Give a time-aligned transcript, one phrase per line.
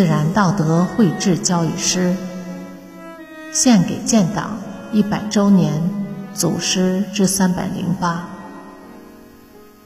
[0.00, 2.16] 自然道德绘制教育诗，
[3.52, 4.56] 献给建党
[4.94, 5.74] 一百周年
[6.32, 8.26] 祖师之三百零八，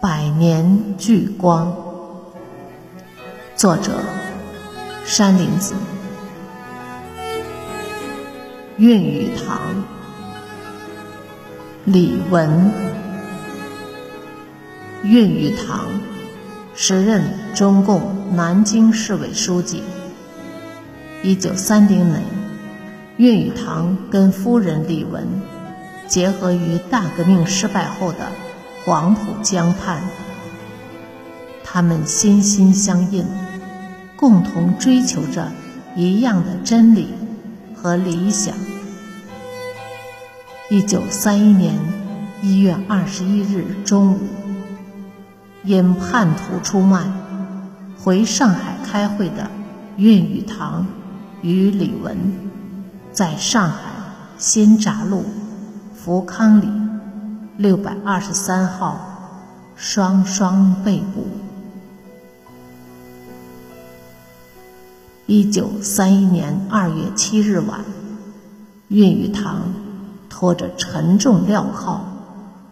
[0.00, 1.72] 百年聚光。
[3.54, 4.00] 作者：
[5.06, 5.74] 山林子。
[8.78, 9.60] 韵语堂，
[11.84, 12.72] 李文。
[15.04, 15.86] 韵语堂，
[16.74, 17.22] 时任
[17.54, 19.84] 中共南京市委书记。
[21.22, 22.22] 一九三零年，
[23.18, 25.28] 韵语堂跟夫人李文
[26.08, 28.32] 结合于大革命失败后的
[28.86, 30.02] 黄浦江畔，
[31.62, 33.26] 他们心心相印，
[34.16, 35.52] 共同追求着
[35.94, 37.08] 一样的真理
[37.74, 38.54] 和理想。
[40.70, 41.74] 一九三一年
[42.40, 44.20] 一月二十一日中午，
[45.64, 47.02] 因叛徒出卖，
[47.98, 49.50] 回上海开会的
[49.98, 50.86] 韵语堂。
[51.42, 52.16] 与李文
[53.12, 53.92] 在上海
[54.36, 55.24] 新闸路
[55.94, 56.68] 福康里
[57.56, 58.98] 六百二十三号
[59.74, 61.26] 双双被捕。
[65.26, 67.80] 一九三一年二月七日晚，
[68.88, 69.62] 韵语堂
[70.28, 72.00] 拖着沉重镣铐，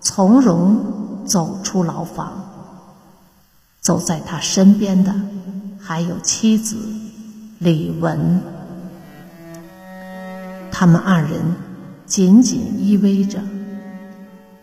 [0.00, 2.32] 从容走出牢房。
[3.80, 5.14] 走在他身边的
[5.78, 6.76] 还有妻子
[7.58, 8.40] 李文。
[10.78, 11.40] 他们二人
[12.04, 13.40] 紧紧依偎着，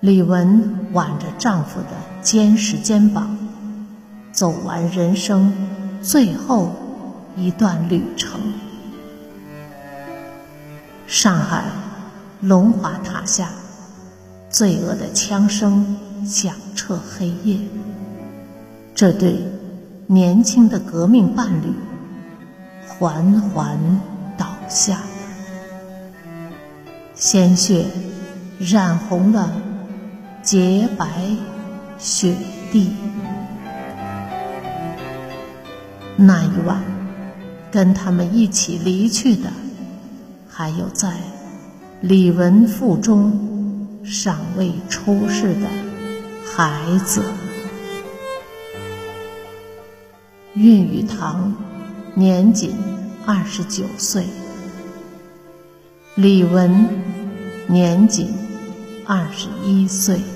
[0.00, 1.86] 李文挽着丈夫的
[2.20, 3.38] 坚实肩膀，
[4.30, 5.50] 走完人生
[6.02, 6.70] 最后
[7.38, 8.38] 一段旅程。
[11.06, 11.64] 上海
[12.42, 13.48] 龙华塔下，
[14.50, 15.96] 罪恶的枪声
[16.26, 17.58] 响彻黑夜。
[18.94, 19.38] 这对
[20.06, 21.72] 年轻的革命伴侣
[22.86, 23.78] 缓缓
[24.36, 24.98] 倒下。
[27.14, 27.86] 鲜血
[28.58, 29.52] 染红了
[30.42, 31.06] 洁白
[31.96, 32.34] 雪
[32.72, 32.90] 地。
[36.16, 36.82] 那一晚，
[37.70, 39.48] 跟他们一起离去的，
[40.48, 41.14] 还有在
[42.00, 45.68] 李文腹中尚未出世的
[46.44, 47.22] 孩子。
[50.54, 51.54] 韵语堂
[52.14, 52.74] 年仅
[53.24, 54.24] 二十九岁。
[56.16, 56.88] 李文
[57.66, 58.32] 年仅
[59.04, 60.33] 二十一岁。